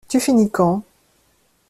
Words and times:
Tu 0.07 0.19
finis 0.19 0.49
quand? 0.49 0.81